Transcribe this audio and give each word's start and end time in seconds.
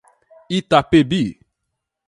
Itapebi 0.57 1.21